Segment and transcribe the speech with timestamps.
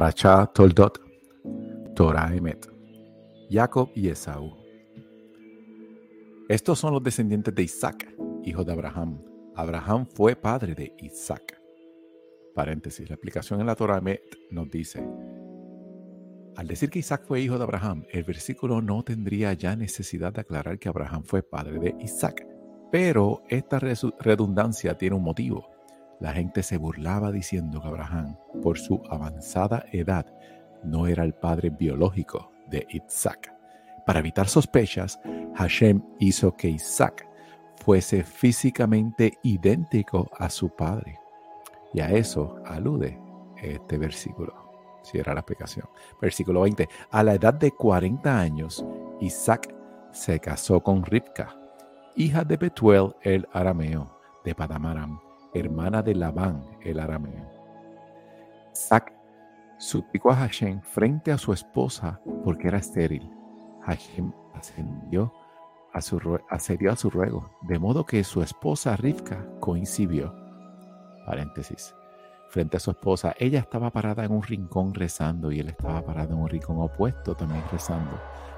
[0.00, 0.98] Parachá Toldot,
[1.94, 2.66] Torah Emet,
[3.50, 4.56] Jacob y Esaú.
[6.48, 8.10] Estos son los descendientes de Isaac,
[8.42, 9.22] hijo de Abraham.
[9.54, 11.60] Abraham fue padre de Isaac.
[12.54, 15.06] Paréntesis, la explicación en la Torah Emet nos dice,
[16.56, 20.40] al decir que Isaac fue hijo de Abraham, el versículo no tendría ya necesidad de
[20.40, 22.46] aclarar que Abraham fue padre de Isaac.
[22.90, 25.68] Pero esta redundancia tiene un motivo.
[26.20, 30.26] La gente se burlaba diciendo que Abraham, por su avanzada edad,
[30.84, 33.52] no era el padre biológico de Isaac.
[34.04, 35.18] Para evitar sospechas,
[35.54, 37.26] Hashem hizo que Isaac
[37.76, 41.18] fuese físicamente idéntico a su padre.
[41.94, 43.18] Y a eso alude
[43.62, 44.54] este versículo.
[45.02, 45.88] Si era la explicación.
[46.20, 46.86] Versículo 20.
[47.10, 48.84] A la edad de 40 años,
[49.20, 49.74] Isaac
[50.12, 51.58] se casó con Rivka,
[52.14, 57.48] hija de Betuel el arameo, de Padamaram hermana de Labán el arameo.
[58.72, 59.12] Isaac
[59.78, 63.30] suplicó a Hashem frente a su esposa porque era estéril.
[63.82, 65.32] Hashem ascendió
[65.92, 70.34] a su, a su ruego, de modo que su esposa Rivka coincidió.
[71.26, 71.94] Paréntesis.
[72.50, 76.34] Frente a su esposa, ella estaba parada en un rincón rezando y él estaba parado
[76.34, 78.10] en un rincón opuesto también rezando.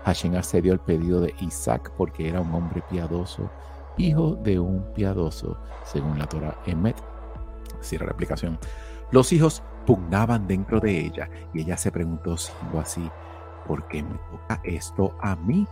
[0.05, 3.51] Hashem accedió al pedido de Isaac porque era un hombre piadoso
[3.97, 6.97] hijo de un piadoso, según la Torah Emet.
[7.81, 8.59] Cierra la explicación.
[9.11, 13.11] Los hijos pugnaban dentro de ella y ella se preguntó siendo así,
[13.67, 15.67] ¿por qué me toca esto a mí?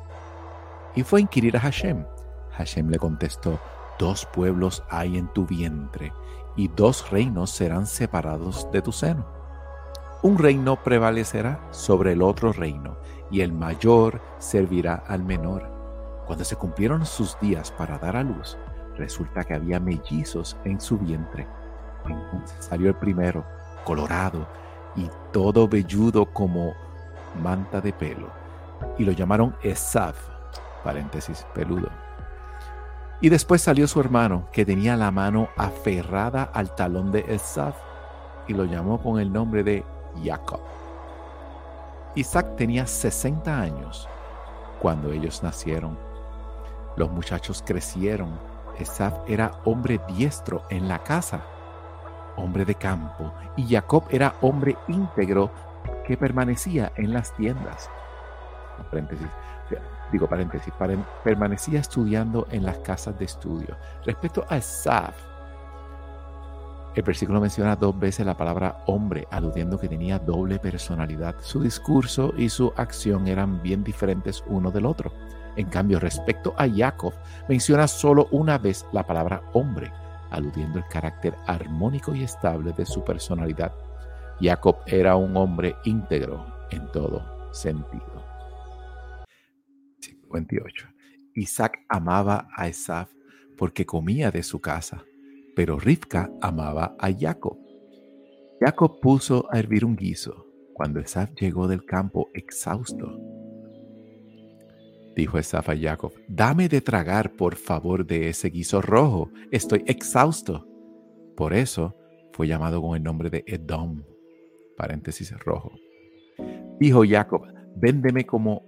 [0.95, 2.05] Y fue a inquirir a Hashem.
[2.53, 3.59] Hashem le contestó,
[3.99, 6.13] dos pueblos hay en tu vientre
[6.57, 9.27] y dos reinos serán separados de tu seno.
[10.23, 12.99] Un reino prevalecerá sobre el otro reino
[13.31, 15.80] y el mayor servirá al menor.
[16.31, 18.57] Cuando se cumplieron sus días para dar a luz,
[18.97, 21.49] resulta que había mellizos en su vientre.
[22.07, 23.45] Entonces salió el primero,
[23.83, 24.47] colorado
[24.95, 26.73] y todo velludo como
[27.43, 28.31] manta de pelo,
[28.97, 30.17] y lo llamaron Esaf,
[30.85, 31.89] paréntesis, peludo.
[33.21, 37.75] Y después salió su hermano, que tenía la mano aferrada al talón de Esaf,
[38.47, 39.85] y lo llamó con el nombre de
[40.23, 40.61] Jacob.
[42.15, 44.09] Isaac tenía 60 años
[44.81, 46.10] cuando ellos nacieron
[46.97, 48.39] los muchachos crecieron.
[48.79, 51.43] Esaf era hombre diestro en la casa,
[52.37, 55.51] hombre de campo, y Jacob era hombre íntegro
[56.07, 57.91] que permanecía en las tiendas.
[58.91, 59.27] Paréntesis,
[60.11, 60.73] digo paréntesis,
[61.23, 63.77] permanecía estudiando en las casas de estudio.
[64.05, 65.30] Respecto a Esaf,
[66.95, 71.37] el versículo menciona dos veces la palabra hombre, aludiendo que tenía doble personalidad.
[71.41, 75.13] Su discurso y su acción eran bien diferentes uno del otro.
[75.57, 77.13] En cambio, respecto a Jacob,
[77.49, 79.93] menciona solo una vez la palabra hombre,
[80.31, 83.73] aludiendo el carácter armónico y estable de su personalidad.
[84.41, 88.25] Jacob era un hombre íntegro en todo sentido.
[90.01, 90.89] 58.
[91.35, 93.11] Isaac amaba a Esaf
[93.57, 95.05] porque comía de su casa,
[95.61, 97.59] pero Rivka amaba a Jacob.
[98.61, 103.21] Jacob puso a hervir un guiso cuando Esaf llegó del campo exhausto
[105.15, 110.67] dijo Esaf a Jacob, dame de tragar por favor de ese guiso rojo, estoy exhausto.
[111.37, 111.95] Por eso
[112.33, 114.03] fue llamado con el nombre de Edom,
[114.79, 115.73] paréntesis rojo.
[116.79, 117.43] Dijo Jacob,
[117.77, 118.63] véndeme como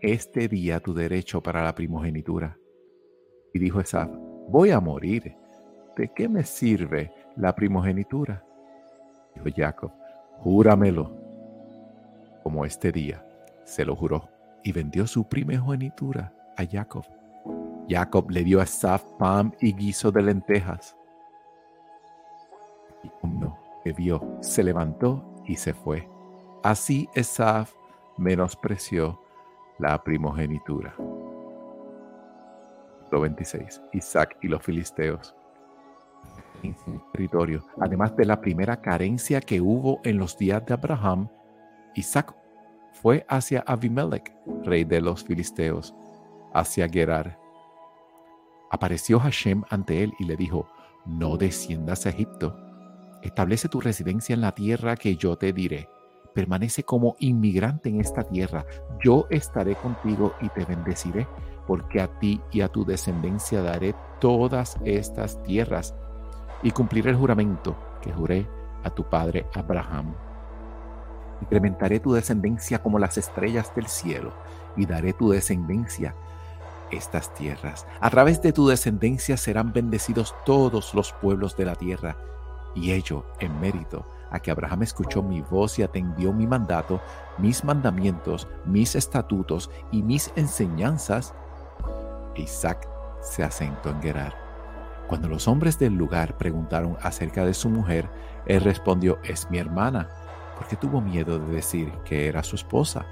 [0.00, 2.56] este día tu derecho para la primogenitura.
[3.52, 4.08] Y dijo Esaf,
[4.48, 5.34] voy a morir.
[6.00, 8.42] ¿De qué me sirve la primogenitura?
[9.34, 9.92] Dijo Jacob,
[10.38, 11.12] júramelo.
[12.42, 13.22] Como este día
[13.64, 14.26] se lo juró
[14.64, 17.04] y vendió su primogenitura a Jacob.
[17.86, 20.96] Jacob le dio a Esaf pan y guiso de lentejas.
[23.04, 26.08] Y uno que vio, se levantó y se fue.
[26.62, 27.74] Así Esaf
[28.16, 29.20] menospreció
[29.78, 30.94] la primogenitura.
[33.10, 33.82] 26.
[33.92, 35.36] Isaac y los filisteos.
[37.12, 41.28] Territorio, además de la primera carencia que hubo en los días de Abraham,
[41.94, 42.34] Isaac
[42.92, 44.34] fue hacia Abimelech,
[44.64, 45.94] rey de los filisteos,
[46.52, 47.38] hacia Gerar.
[48.70, 50.68] Apareció Hashem ante él y le dijo,
[51.06, 52.56] no desciendas a Egipto,
[53.22, 55.88] establece tu residencia en la tierra que yo te diré.
[56.34, 58.64] Permanece como inmigrante en esta tierra,
[59.02, 61.26] yo estaré contigo y te bendeciré,
[61.66, 65.94] porque a ti y a tu descendencia daré todas estas tierras
[66.62, 68.46] y cumpliré el juramento que juré
[68.82, 70.14] a tu padre Abraham
[71.40, 74.32] Incrementaré tu descendencia como las estrellas del cielo
[74.76, 76.14] y daré tu descendencia
[76.90, 77.86] estas tierras.
[78.00, 82.16] A través de tu descendencia serán bendecidos todos los pueblos de la tierra
[82.74, 87.00] y ello en mérito a que Abraham escuchó mi voz y atendió mi mandato,
[87.38, 91.34] mis mandamientos, mis estatutos y mis enseñanzas,
[92.36, 92.88] Isaac
[93.22, 94.49] se asentó en Gerar.
[95.10, 98.08] Cuando los hombres del lugar preguntaron acerca de su mujer,
[98.46, 100.08] él respondió, es mi hermana,
[100.56, 103.06] porque tuvo miedo de decir que era su esposa.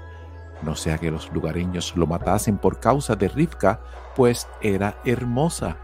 [0.61, 3.81] No sea que los lugareños lo matasen por causa de Rivka,
[4.15, 5.75] pues era hermosa.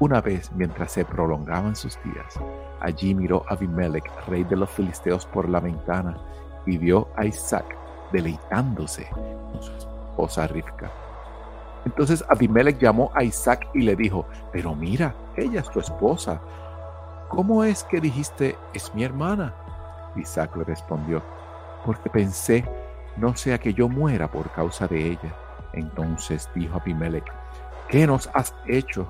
[0.00, 2.34] Una vez, mientras se prolongaban sus días,
[2.80, 6.18] allí miró Abimelech, rey de los filisteos, por la ventana
[6.66, 7.76] y vio a Isaac
[8.10, 10.90] deleitándose con su esposa Rivka.
[11.84, 16.40] Entonces Abimelech llamó a Isaac y le dijo, pero mira, ella es tu esposa.
[17.28, 19.54] ¿Cómo es que dijiste, es mi hermana?
[20.16, 21.22] Isaac le respondió,
[21.84, 22.64] porque pensé,
[23.16, 25.34] no sea que yo muera por causa de ella.
[25.72, 27.24] Entonces dijo Abimelech,
[27.88, 29.08] ¿qué nos has hecho?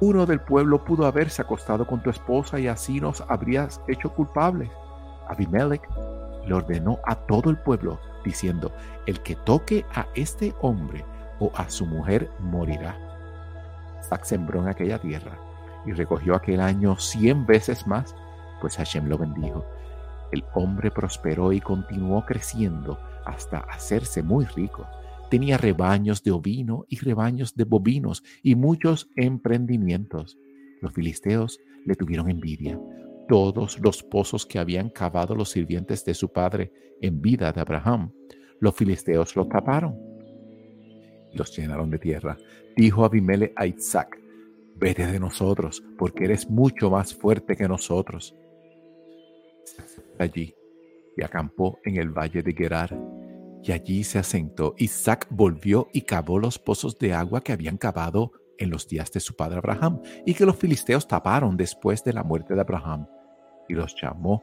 [0.00, 4.70] Uno del pueblo pudo haberse acostado con tu esposa y así nos habrías hecho culpables.
[5.28, 5.82] Abimelech
[6.46, 8.72] le ordenó a todo el pueblo, diciendo,
[9.06, 11.04] el que toque a este hombre
[11.42, 12.96] o a su mujer morirá.
[14.00, 15.38] Isaac sembró en aquella tierra
[15.84, 18.14] y recogió aquel año cien veces más,
[18.60, 19.64] pues Hashem lo bendijo.
[20.30, 24.86] El hombre prosperó y continuó creciendo hasta hacerse muy rico.
[25.30, 30.38] Tenía rebaños de ovino y rebaños de bovinos y muchos emprendimientos.
[30.80, 32.78] Los filisteos le tuvieron envidia.
[33.28, 38.12] Todos los pozos que habían cavado los sirvientes de su padre en vida de Abraham,
[38.60, 40.11] los filisteos los taparon.
[41.34, 42.36] Los llenaron de tierra.
[42.76, 44.18] Dijo Abimele a Isaac,
[44.76, 48.34] vete de nosotros, porque eres mucho más fuerte que nosotros
[50.18, 50.54] allí
[51.16, 52.96] y acampó en el valle de Gerar.
[53.62, 54.74] Y allí se asentó.
[54.78, 59.20] Isaac volvió y cavó los pozos de agua que habían cavado en los días de
[59.20, 63.06] su padre Abraham y que los filisteos taparon después de la muerte de Abraham.
[63.68, 64.42] Y los llamó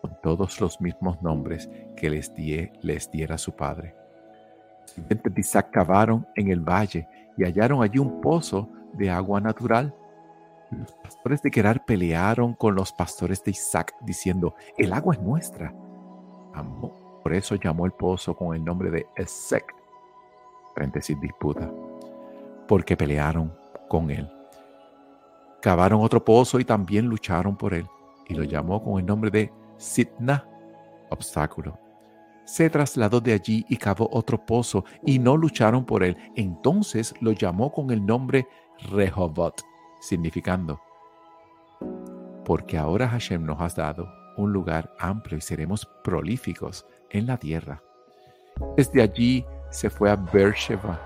[0.00, 3.94] con todos los mismos nombres que les, die, les diera su padre.
[4.86, 7.06] Sirvientes de Isaac cavaron en el valle
[7.36, 9.94] y hallaron allí un pozo de agua natural
[10.70, 15.72] los pastores de Gerar pelearon con los pastores de Isaac, diciendo, el agua es nuestra.
[17.22, 19.64] Por eso llamó el pozo con el nombre de Esek,
[20.74, 21.70] paréntesis disputa,
[22.66, 23.52] porque pelearon
[23.88, 24.28] con él.
[25.60, 27.86] Cavaron otro pozo y también lucharon por él,
[28.28, 30.46] y lo llamó con el nombre de Sitna,
[31.10, 31.78] obstáculo.
[32.46, 36.16] Se trasladó de allí y cavó otro pozo, y no lucharon por él.
[36.36, 38.46] Entonces lo llamó con el nombre
[38.90, 39.62] Rehovot,
[40.00, 40.80] significando,
[42.44, 47.82] porque ahora Hashem nos has dado un lugar amplio y seremos prolíficos en la tierra.
[48.76, 51.00] Desde allí se fue a Beersheba.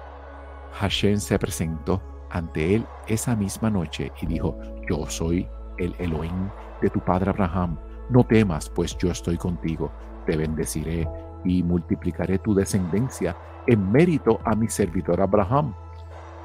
[0.75, 4.57] Hashem se presentó ante él esa misma noche y dijo,
[4.89, 5.49] yo soy
[5.79, 6.51] el Elohim
[6.83, 7.79] de tu padre Abraham.
[8.11, 9.91] No temas, pues yo estoy contigo.
[10.27, 11.09] Te bendeciré
[11.45, 15.75] y multiplicaré tu descendencia en mérito a mi servidor Abraham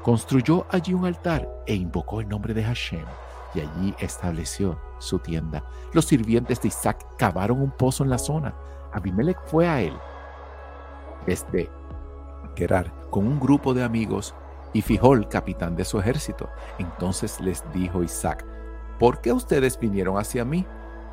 [0.06, 3.04] Construyó allí un altar e invocó el nombre de Hashem
[3.56, 5.64] y allí estableció su tienda.
[5.92, 8.54] Los sirvientes de Isaac cavaron un pozo en la zona.
[8.92, 9.94] Abimelech fue a él
[11.26, 11.68] desde
[12.54, 14.32] Gerar con un grupo de amigos
[14.72, 16.50] y fijó el capitán de su ejército.
[16.78, 18.46] Entonces les dijo Isaac,
[19.00, 20.64] ¿por qué ustedes vinieron hacia mí,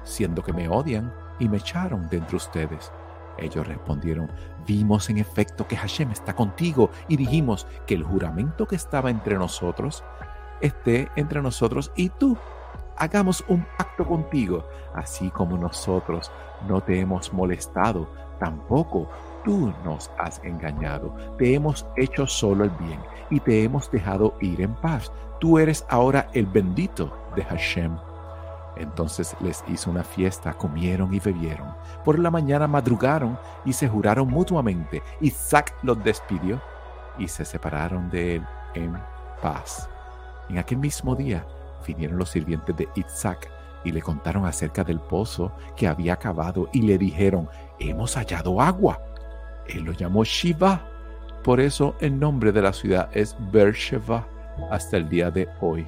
[0.04, 2.92] siendo que me odian y me echaron de ustedes?
[3.38, 4.32] Ellos respondieron,
[4.68, 9.38] vimos en efecto que Hashem está contigo y dijimos que el juramento que estaba entre
[9.38, 10.04] nosotros
[10.62, 12.38] esté entre nosotros y tú.
[12.98, 16.32] Hagamos un pacto contigo, así como nosotros
[16.68, 18.08] no te hemos molestado,
[18.40, 19.10] tampoco
[19.44, 21.13] tú nos has engañado.
[21.38, 23.00] Te hemos hecho solo el bien
[23.30, 25.12] y te hemos dejado ir en paz.
[25.40, 27.98] Tú eres ahora el bendito de Hashem.
[28.75, 31.75] Entonces les hizo una fiesta, comieron y bebieron.
[32.03, 35.03] Por la mañana madrugaron y se juraron mutuamente.
[35.22, 36.62] Isaac los despidió
[37.18, 38.98] y se separaron de él en
[39.42, 39.89] paz.
[40.50, 41.46] En aquel mismo día
[41.86, 43.50] vinieron los sirvientes de Isaac
[43.84, 47.50] y le contaron acerca del pozo que había cavado y le dijeron,
[47.80, 49.00] hemos hallado agua.
[49.68, 50.88] Él lo llamó Shiva.
[51.44, 54.25] Por eso el nombre de la ciudad es Beersheba
[54.72, 55.88] hasta el día de hoy.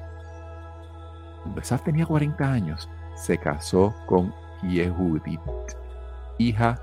[1.46, 5.40] Cuando tenía 40 años, se casó con Yehudit,
[6.38, 6.80] hija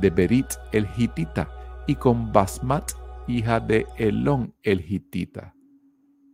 [0.00, 1.48] de Berit el Hitita,
[1.86, 2.92] y con Basmat,
[3.26, 5.54] hija de Elón el Hitita.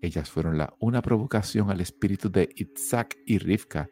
[0.01, 3.89] Ellas fueron la una provocación al espíritu de Isaac y Rivka,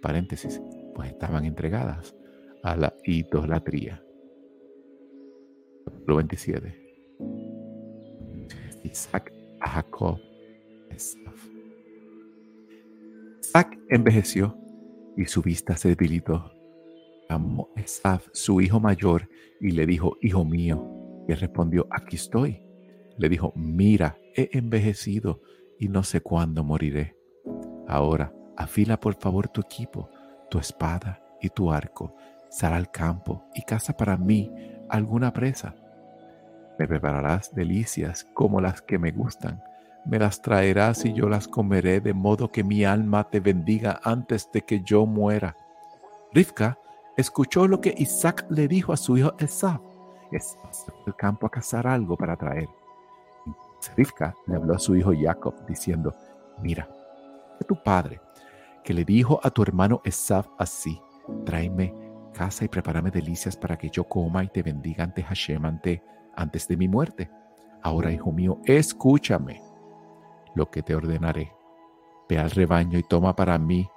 [0.00, 0.60] paréntesis,
[0.94, 2.16] pues estaban entregadas
[2.62, 4.02] a la idolatría.
[5.84, 6.74] Capítulo 27.
[8.84, 10.18] Isaac a Jacob
[13.50, 14.56] Isaac envejeció
[15.16, 16.52] y su vista se debilitó.
[17.28, 19.28] Llamó Esaf, su hijo mayor,
[19.60, 20.88] y le dijo, Hijo mío.
[21.26, 22.62] Y respondió, Aquí estoy.
[23.18, 25.40] Le dijo, Mira, he envejecido
[25.80, 27.16] y no sé cuándo moriré.
[27.88, 30.08] Ahora, afila por favor tu equipo,
[30.48, 32.14] tu espada y tu arco.
[32.50, 34.48] Sal al campo y caza para mí
[34.88, 35.74] alguna presa.
[36.78, 39.60] Me prepararás delicias como las que me gustan
[40.04, 44.50] me las traerás y yo las comeré, de modo que mi alma te bendiga antes
[44.52, 45.56] de que yo muera.
[46.32, 46.78] Rivka
[47.16, 49.80] escuchó lo que Isaac le dijo a su hijo Esaf.
[50.32, 50.56] Es
[51.06, 52.68] al campo a cazar algo para traer.
[53.96, 56.14] Rivka le habló a su hijo Jacob diciendo,
[56.62, 56.88] mira,
[57.58, 58.20] que tu padre,
[58.84, 61.00] que le dijo a tu hermano Esaf así,
[61.44, 61.94] tráeme
[62.32, 65.62] casa y prepárame delicias para que yo coma y te bendiga ante Hashem
[66.36, 67.30] antes de mi muerte.
[67.82, 69.60] Ahora, hijo mío, escúchame
[70.54, 71.52] lo que te ordenaré.
[72.28, 73.88] Ve al rebaño y toma para mí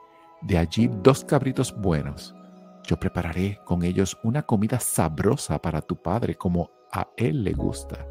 [0.41, 2.35] de allí dos cabritos buenos.
[2.83, 8.05] Yo prepararé con ellos una comida sabrosa para tu padre como a él le gusta.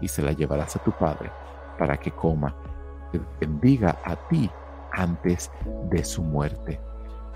[0.00, 1.30] Y se la llevarás a tu padre
[1.78, 2.54] para que coma,
[3.10, 4.50] te bendiga a ti
[4.92, 5.50] antes
[5.90, 6.80] de su muerte.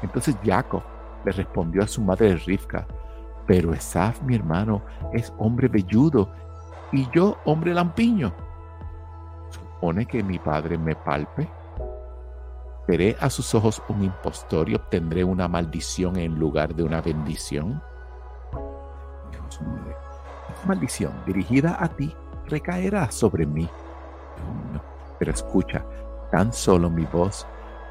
[0.02, 0.82] Entonces Jacob
[1.24, 2.86] le respondió a su madre Rivka,
[3.46, 6.30] pero Esaf, mi hermano, es hombre velludo
[6.92, 8.32] y yo hombre lampiño
[9.78, 11.48] supone que mi padre me palpe?
[12.88, 17.80] ¿Veré a sus ojos un impostor y obtendré una maldición en lugar de una bendición?
[19.30, 19.94] Dios mío,
[20.66, 22.12] maldición dirigida a ti
[22.46, 23.68] recaerá sobre mí.
[25.20, 25.84] Pero escucha,
[26.32, 27.46] tan solo mi voz,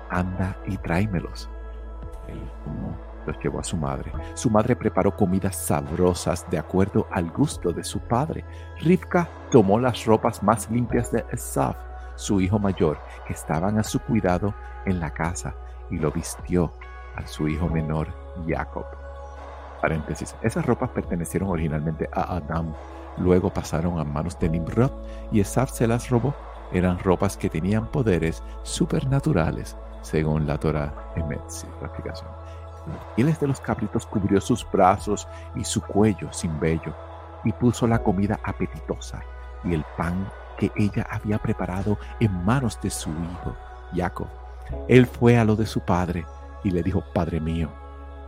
[0.10, 1.50] anda y tráemelos.
[3.28, 4.12] Los llevó a su madre.
[4.34, 8.44] Su madre preparó comidas sabrosas de acuerdo al gusto de su padre.
[8.80, 11.78] Rivka tomó las ropas más limpias de Esaf,
[12.16, 14.56] su hijo mayor, que estaban a su cuidado
[14.86, 15.54] en la casa,
[15.92, 16.74] y lo vistió
[17.16, 18.08] a su hijo menor,
[18.48, 18.86] Jacob.
[19.82, 20.36] Paréntesis.
[20.42, 22.74] Esas ropas pertenecieron originalmente a Adam,
[23.18, 24.92] luego pasaron a manos de Nimrod
[25.32, 26.34] y Esaf se las robó.
[26.72, 32.30] Eran ropas que tenían poderes supernaturales, según la Torah explicación.
[33.16, 36.94] Pieles de los cabritos cubrió sus brazos y su cuello sin vello,
[37.44, 39.22] y puso la comida apetitosa
[39.64, 40.28] y el pan
[40.58, 43.56] que ella había preparado en manos de su hijo,
[43.96, 44.28] Jacob.
[44.88, 46.26] Él fue a lo de su padre
[46.64, 47.70] y le dijo, Padre mío.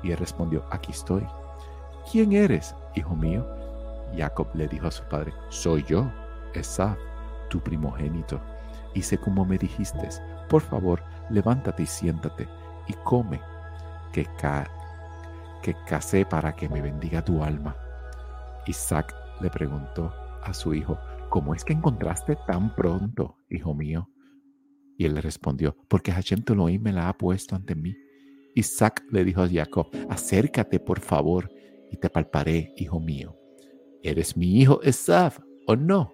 [0.02, 1.28] Y él respondió, aquí estoy.
[2.10, 3.46] ¿Quién eres, hijo mío?
[4.16, 6.10] Jacob le dijo a su padre, soy yo,
[6.54, 6.98] Esaf,
[7.50, 8.40] tu primogénito.
[8.94, 10.10] Hice como me dijiste,
[10.48, 12.48] por favor, levántate y siéntate
[12.88, 13.40] y come
[14.12, 14.28] que,
[15.62, 17.76] que casé para que me bendiga tu alma.
[18.68, 20.14] Isaac le preguntó
[20.44, 20.98] a su hijo,
[21.30, 24.10] ¿cómo es que encontraste tan pronto, hijo mío?
[24.98, 27.96] Y él le respondió, porque Hashem Elohim me la ha puesto ante mí.
[28.56, 31.50] Isaac le dijo a Jacob, acércate por favor
[31.92, 33.38] y te palparé, hijo mío.
[34.04, 36.12] ¿Eres mi hijo Esaf o no?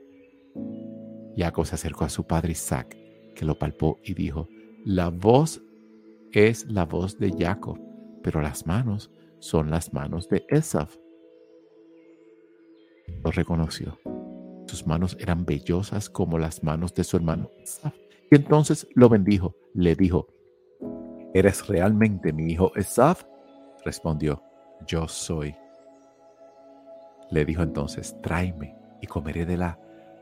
[1.36, 2.96] Jacob se acercó a su padre Isaac,
[3.36, 4.48] que lo palpó y dijo,
[4.86, 5.62] la voz
[6.32, 7.80] es la voz de Jacob,
[8.26, 10.98] pero las manos son las manos de Esaf.
[13.24, 14.00] Lo reconoció.
[14.66, 17.94] Sus manos eran vellosas como las manos de su hermano Esaf.
[18.32, 19.56] Y entonces lo bendijo.
[19.76, 20.26] Le dijo,
[21.36, 23.26] ¿eres realmente mi hijo Esaf?
[23.86, 24.42] Respondió,
[24.88, 25.56] yo soy.
[27.30, 29.80] Le dijo entonces, tráeme y comeré de la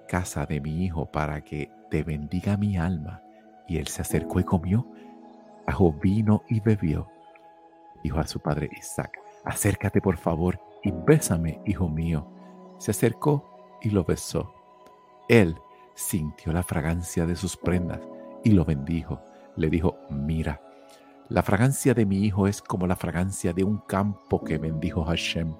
[0.09, 3.23] casa de mi hijo para que te bendiga mi alma.
[3.65, 4.85] Y él se acercó y comió
[5.65, 7.12] Ajo vino y bebió.
[8.03, 12.27] Dijo a su padre Isaac, acércate por favor y bésame, hijo mío.
[12.77, 14.53] Se acercó y lo besó.
[15.29, 15.57] Él
[15.95, 18.01] sintió la fragancia de sus prendas
[18.43, 19.21] y lo bendijo.
[19.55, 20.61] Le dijo, mira,
[21.29, 25.55] la fragancia de mi hijo es como la fragancia de un campo que bendijo Hashem.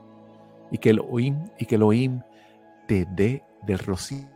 [0.69, 2.21] Y que Elohim, y que Elohim
[2.87, 4.27] te dé del rocío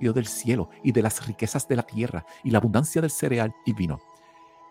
[0.00, 3.72] del cielo y de las riquezas de la tierra y la abundancia del cereal y
[3.72, 3.98] vino.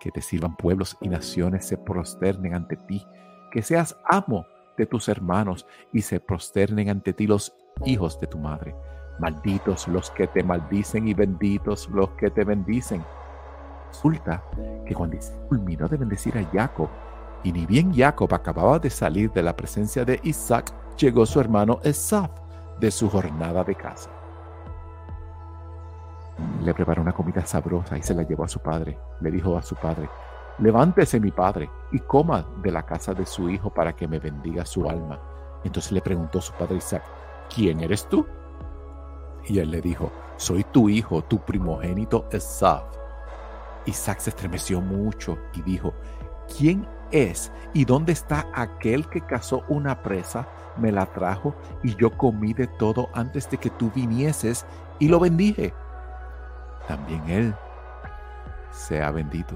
[0.05, 3.03] Que te sirvan pueblos y naciones se prosternen ante ti.
[3.51, 4.45] Que seas amo
[4.77, 8.75] de tus hermanos y se prosternen ante ti los hijos de tu madre.
[9.17, 13.03] Malditos los que te maldicen y benditos los que te bendicen.
[13.87, 14.43] Resulta
[14.85, 15.17] que cuando
[15.49, 16.89] culminó de bendecir a Jacob,
[17.43, 21.79] y ni bien Jacob acababa de salir de la presencia de Isaac, llegó su hermano
[21.81, 22.29] Esaf
[22.79, 24.11] de su jornada de casa
[26.65, 28.97] le preparó una comida sabrosa y se la llevó a su padre.
[29.21, 30.09] Le dijo a su padre,
[30.59, 34.65] levántese mi padre y coma de la casa de su hijo para que me bendiga
[34.65, 35.19] su alma.
[35.63, 37.03] Entonces le preguntó su padre Isaac,
[37.53, 38.25] ¿quién eres tú?
[39.47, 42.83] Y él le dijo, soy tu hijo, tu primogénito Esaf.
[43.85, 45.93] Isaac se estremeció mucho y dijo,
[46.57, 51.53] ¿quién es y dónde está aquel que cazó una presa, me la trajo
[51.83, 54.65] y yo comí de todo antes de que tú vinieses
[54.97, 55.73] y lo bendije?
[56.87, 57.55] También él
[58.71, 59.55] sea bendito.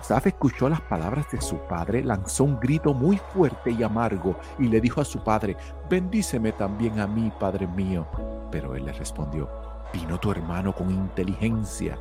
[0.00, 4.68] Isaac escuchó las palabras de su padre, lanzó un grito muy fuerte y amargo y
[4.68, 5.56] le dijo a su padre,
[5.88, 8.06] bendíceme también a mí, padre mío.
[8.50, 9.48] Pero él le respondió,
[9.92, 11.98] vino tu hermano con inteligencia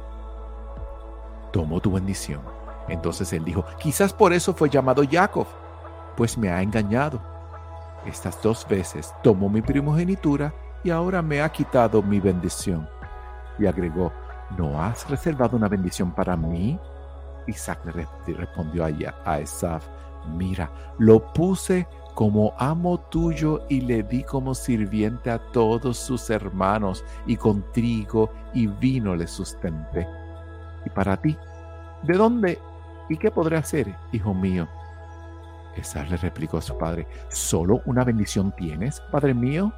[1.52, 2.42] tomó tu bendición.
[2.88, 5.48] Entonces él dijo, quizás por eso fue llamado Jacob,
[6.16, 7.20] pues me ha engañado.
[8.06, 10.54] Estas dos veces tomó mi primogenitura
[10.84, 12.88] y ahora me ha quitado mi bendición.
[13.60, 14.14] Y agregó,
[14.58, 16.80] ¿no has reservado una bendición para mí?
[17.48, 18.86] Isaac le respondió
[19.26, 19.88] a Esaf,
[20.36, 27.06] mira, lo puse como amo tuyo y le di como sirviente a todos sus hermanos
[27.26, 30.08] y con trigo y vino le sustenté.
[30.86, 31.38] Y para ti,
[32.04, 32.60] ¿de dónde
[33.10, 34.68] y qué podré hacer, hijo mío?
[35.76, 39.72] Esaf le replicó a su padre, ¿solo una bendición tienes, padre mío?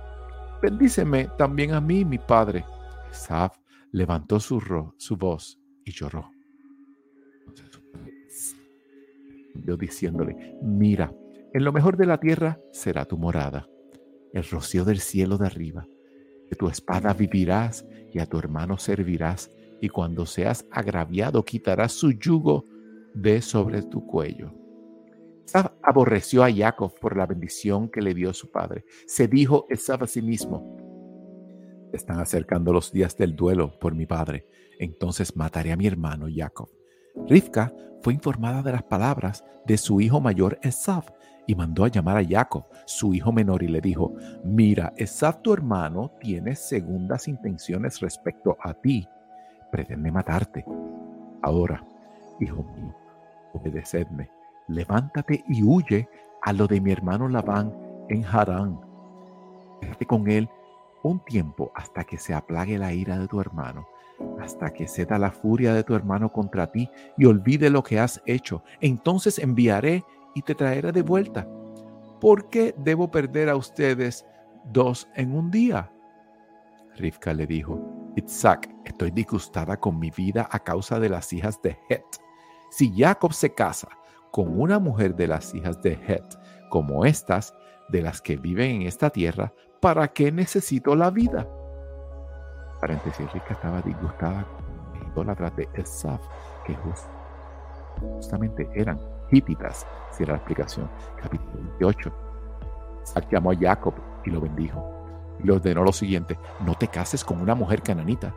[0.62, 2.66] Bendíceme también a mí, mi padre.
[3.12, 3.58] Esaf
[3.92, 4.62] levantó su,
[4.98, 6.32] su voz y lloró.
[9.56, 11.14] Yo diciéndole, mira,
[11.54, 13.68] en lo mejor de la tierra será tu morada,
[14.34, 15.88] el rocío del cielo de arriba.
[16.50, 22.12] De tu espada vivirás y a tu hermano servirás y cuando seas agraviado quitarás su
[22.12, 22.66] yugo
[23.14, 24.54] de sobre tu cuello.
[25.82, 28.86] Aborreció a Jacob por la bendición que le dio su padre.
[29.08, 30.78] Se dijo Esaf a sí mismo,
[31.94, 34.46] están acercando los días del duelo por mi padre,
[34.80, 36.70] entonces mataré a mi hermano Jacob.
[37.28, 41.10] Rivka fue informada de las palabras de su hijo mayor Esaf
[41.48, 45.54] y mandó a llamar a Jacob, su hijo menor, y le dijo, mira, Esaf tu
[45.54, 49.08] hermano tiene segundas intenciones respecto a ti
[49.72, 50.66] pretende matarte.
[51.42, 51.84] Ahora,
[52.40, 52.96] hijo mío,
[53.54, 54.30] obedecedme,
[54.68, 56.08] levántate y huye
[56.42, 57.74] a lo de mi hermano Labán
[58.10, 58.80] en Harán.
[59.82, 60.50] Quédate con él
[61.04, 63.88] un tiempo hasta que se aplague la ira de tu hermano,
[64.40, 68.22] hasta que ceda la furia de tu hermano contra ti y olvide lo que has
[68.26, 68.64] hecho.
[68.82, 70.04] Entonces enviaré
[70.36, 71.48] y te traeré de vuelta.
[72.20, 74.26] ¿Por qué debo perder a ustedes
[74.66, 75.92] dos en un día?
[76.98, 77.80] Rivka le dijo,
[78.16, 82.04] Isaac, estoy disgustada con mi vida a causa de las hijas de Het.
[82.70, 83.88] Si Jacob se casa
[84.32, 86.26] con una mujer de las hijas de Het,
[86.70, 87.56] como estas,
[87.90, 89.52] de las que viven en esta tierra,
[89.82, 91.48] ¿para qué necesito la vida?
[92.80, 96.22] Paréntesis, Rivka estaba disgustada con idólatras de Esaf,
[96.66, 96.76] que
[98.02, 99.00] justamente eran
[99.32, 100.90] hititas, si era la explicación.
[101.22, 102.14] Capítulo 28.
[103.04, 105.00] Isaac llamó a Jacob y lo bendijo
[105.44, 108.34] le ordenó lo siguiente, no te cases con una mujer cananita.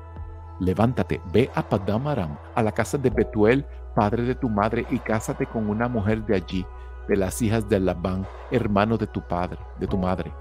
[0.61, 5.47] Levántate, ve a Padamaram, a la casa de Betuel, padre de tu madre, y cásate
[5.47, 6.67] con una mujer de allí,
[7.09, 10.33] de las hijas de Labán, hermano de tu padre, de tu madre.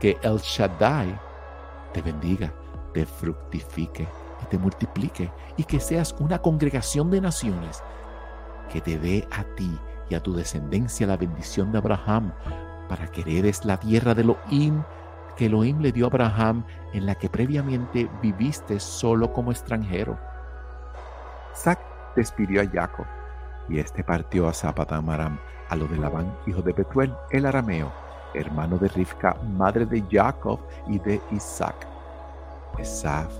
[0.00, 1.18] Que el Shaddai
[1.92, 2.52] te bendiga,
[2.94, 4.08] te fructifique
[4.42, 7.82] y te multiplique, y que seas una congregación de naciones,
[8.72, 12.32] que te dé a ti y a tu descendencia la bendición de Abraham,
[12.88, 14.82] para que heredes la tierra de Elohim
[15.36, 20.18] que Elohim le dio a Abraham en la que previamente viviste solo como extranjero.
[21.54, 21.78] Isaac
[22.16, 23.06] despidió a Jacob
[23.68, 27.92] y este partió a Zapatamaram, a lo de Labán, hijo de Betuel, el arameo,
[28.34, 31.86] hermano de Rivka, madre de Jacob y de Isaac.
[32.78, 33.32] Esaf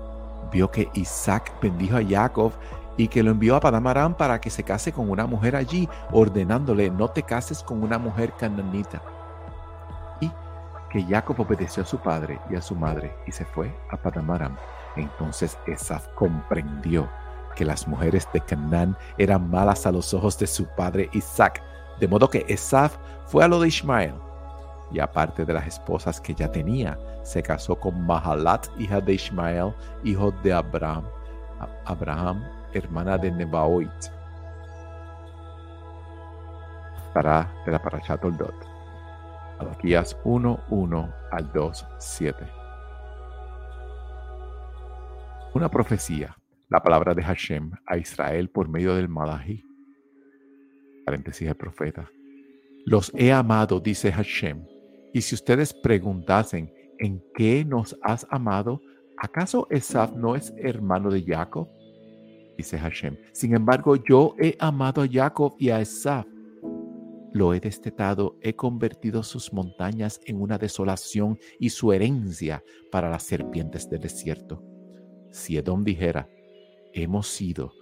[0.52, 2.52] vio que Isaac bendijo a Jacob
[2.96, 6.90] y que lo envió a Padamaram para que se case con una mujer allí, ordenándole
[6.90, 9.00] no te cases con una mujer cananita
[10.88, 14.56] que Jacob obedeció a su padre y a su madre y se fue a Padamaram.
[14.96, 17.08] Entonces Esaf comprendió
[17.58, 21.60] que las mujeres de Canaán eran malas a los ojos de su padre Isaac,
[21.98, 24.14] de modo que Esaf fue a lo de Ismael.
[24.92, 29.74] Y aparte de las esposas que ya tenía, se casó con Mahalat, hija de Ismael,
[30.04, 31.02] hijo de Abraham,
[31.84, 33.90] Abraham, hermana de Nebaoit.
[37.12, 38.54] Para de la Parashat Oldot.
[39.58, 42.46] Malaquías 1, 1 al 2, 7.
[45.54, 46.37] Una profecía,
[46.68, 49.64] la palabra de Hashem a Israel por medio del Malachi.
[51.04, 52.10] Paréntesis el profeta.
[52.84, 54.64] Los he amado, dice Hashem.
[55.12, 58.80] Y si ustedes preguntasen, ¿en qué nos has amado?
[59.16, 61.68] ¿Acaso Esaf no es hermano de Jacob?
[62.56, 63.16] Dice Hashem.
[63.32, 66.26] Sin embargo, yo he amado a Jacob y a Esaf
[67.32, 73.22] lo he destetado, he convertido sus montañas en una desolación y su herencia para las
[73.22, 74.62] serpientes del desierto.
[75.30, 76.28] Si Edom dijera,
[76.92, 77.72] hemos sido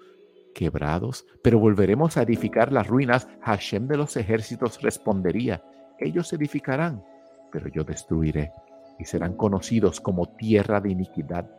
[0.55, 3.29] quebrados, pero volveremos a edificar las ruinas.
[3.43, 5.63] Hashem de los ejércitos respondería,
[5.99, 7.05] ellos edificarán,
[7.53, 8.53] pero yo destruiré
[8.99, 11.51] y serán conocidos como tierra de iniquidad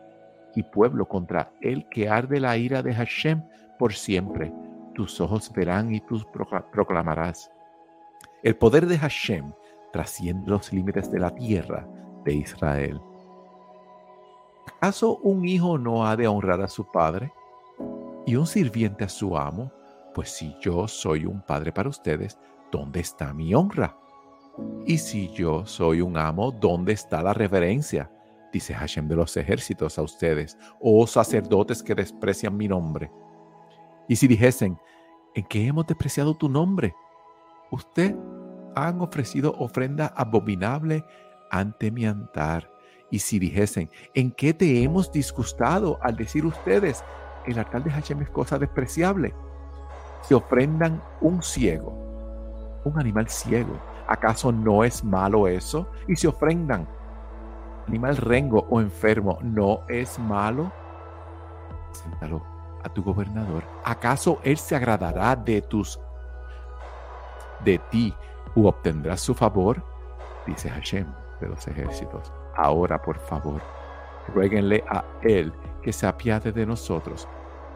[0.54, 3.42] y pueblo contra el que arde la ira de Hashem
[3.78, 4.52] por siempre.
[4.94, 6.20] Tus ojos verán y tú
[6.72, 7.50] proclamarás.
[8.42, 9.52] El poder de Hashem
[9.92, 11.86] trasciende los límites de la tierra
[12.24, 13.00] de Israel.
[14.68, 17.32] ¿Acaso un hijo no ha de honrar a su padre
[18.26, 19.72] y un sirviente a su amo?
[20.14, 22.38] Pues si yo soy un padre para ustedes,
[22.70, 23.96] ¿dónde está mi honra?
[24.84, 28.10] Y si yo soy un amo, ¿dónde está la reverencia?
[28.52, 33.10] Dice Hashem de los ejércitos a ustedes, oh sacerdotes que desprecian mi nombre.
[34.06, 34.78] Y si dijesen,
[35.34, 36.94] ¿en qué hemos despreciado tu nombre?
[37.70, 38.14] Usted
[38.76, 41.02] han ofrecido ofrenda abominable
[41.50, 42.70] ante mi altar.
[43.10, 47.02] Y si dijesen, ¿en qué te hemos disgustado al decir ustedes,
[47.46, 49.34] el altar de Hashem es cosa despreciable?
[50.22, 51.92] Se ofrendan un ciego,
[52.84, 53.78] un animal ciego.
[54.06, 55.88] ¿Acaso no es malo eso?
[56.06, 56.86] Y se ofrendan
[57.88, 60.70] animal rengo o enfermo, ¿no es malo?
[61.92, 62.42] Siéntalo
[62.84, 63.64] a tu gobernador.
[63.84, 65.98] ¿Acaso él se agradará de tus
[67.64, 68.14] de ti
[68.54, 69.82] u obtendrás su favor?
[70.46, 71.06] Dice Hashem
[71.40, 72.32] de los ejércitos.
[72.58, 73.62] Ahora, por favor,
[74.34, 77.28] ruéguenle a él que se apiade de nosotros.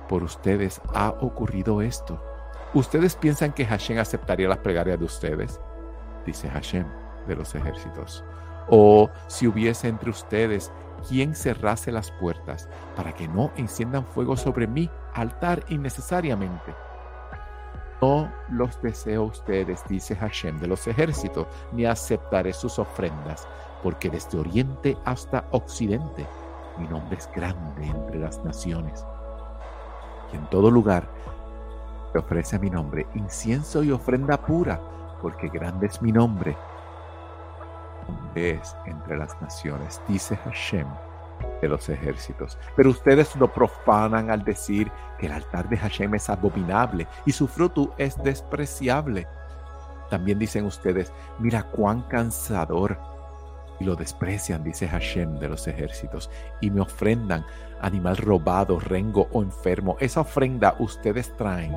[0.08, 2.20] Por ustedes ha ocurrido esto.
[2.74, 5.60] ¿Ustedes piensan que Hashem aceptaría las plegarias de ustedes?
[6.26, 6.84] Dice Hashem
[7.28, 8.24] de los ejércitos.
[8.68, 10.72] O si hubiese entre ustedes
[11.08, 16.74] quien cerrase las puertas para que no enciendan fuego sobre mi altar innecesariamente.
[18.00, 23.46] No los deseo ustedes, dice Hashem de los ejércitos, ni aceptaré sus ofrendas,
[23.82, 26.26] porque desde oriente hasta occidente
[26.78, 29.04] mi nombre es grande entre las naciones.
[30.32, 31.08] Y en todo lugar
[32.12, 34.80] se ofrece a mi nombre incienso y ofrenda pura,
[35.20, 36.56] porque grande es mi nombre
[38.34, 40.86] es entre las naciones, dice Hashem
[41.60, 42.58] de los ejércitos.
[42.76, 47.48] Pero ustedes lo profanan al decir que el altar de Hashem es abominable y su
[47.48, 49.26] fruto es despreciable.
[50.10, 52.98] También dicen ustedes, mira cuán cansador.
[53.82, 57.44] Y lo desprecian, dice Hashem de los ejércitos, y me ofrendan
[57.80, 59.96] animal robado, rengo o enfermo.
[59.98, 61.74] Esa ofrenda ustedes traen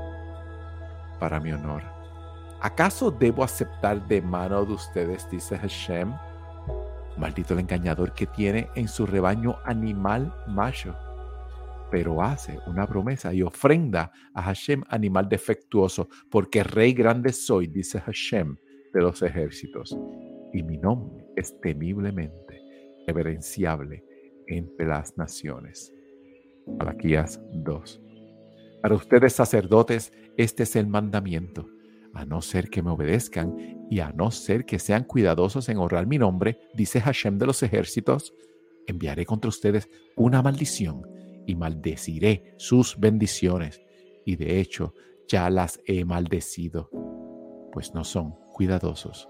[1.20, 1.82] para mi honor.
[2.62, 6.14] ¿Acaso debo aceptar de mano de ustedes, dice Hashem?
[7.18, 10.96] Maldito el engañador que tiene en su rebaño animal macho,
[11.90, 18.00] pero hace una promesa y ofrenda a Hashem animal defectuoso, porque rey grande soy, dice
[18.00, 18.58] Hashem
[18.94, 19.98] de los ejércitos,
[20.54, 22.62] y mi nombre es temiblemente
[23.08, 24.04] reverenciable
[24.48, 25.94] entre las naciones.
[26.68, 28.02] Malaquías 2.
[28.82, 31.68] Para ustedes sacerdotes, este es el mandamiento
[32.16, 36.08] a no ser que me obedezcan y a no ser que sean cuidadosos en honrar
[36.08, 38.34] mi nombre, dice Hashem de los ejércitos,
[38.88, 41.02] enviaré contra ustedes una maldición
[41.46, 43.82] y maldeciré sus bendiciones.
[44.26, 44.94] Y de hecho,
[45.28, 46.90] ya las he maldecido,
[47.74, 49.28] pues no son cuidadosos.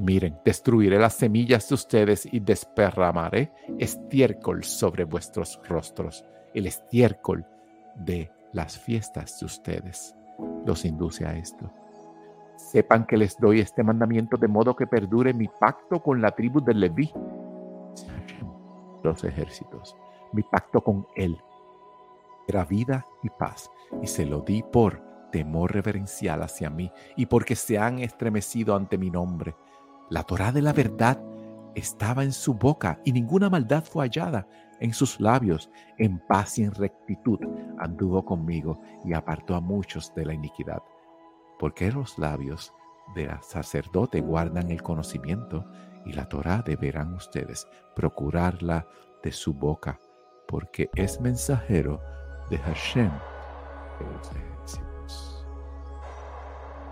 [0.00, 7.44] Miren, destruiré las semillas de ustedes y desperramaré estiércol sobre vuestros rostros, el estiércol
[7.96, 10.16] de las fiestas de ustedes.
[10.64, 11.70] Los induce a esto.
[12.56, 16.62] Sepan que les doy este mandamiento de modo que perdure mi pacto con la tribu
[16.62, 17.12] de Leví,
[19.02, 19.94] los ejércitos,
[20.32, 21.36] mi pacto con él.
[22.48, 27.54] Era vida y paz, y se lo di por temor reverencial hacia mí y porque
[27.54, 29.54] se han estremecido ante mi nombre.
[30.10, 31.22] La Torah de la verdad
[31.74, 34.46] estaba en su boca y ninguna maldad fue hallada
[34.80, 35.70] en sus labios.
[35.98, 37.38] En paz y en rectitud
[37.78, 40.82] anduvo conmigo y apartó a muchos de la iniquidad
[41.60, 42.72] porque los labios
[43.14, 45.66] del sacerdote guardan el conocimiento
[46.06, 48.86] y la Torah deberán ustedes procurarla
[49.22, 50.00] de su boca,
[50.48, 52.00] porque es mensajero
[52.48, 53.10] de Hashem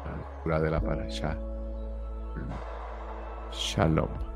[0.04, 1.38] La lectura de la parasha.
[3.52, 4.27] Shalom.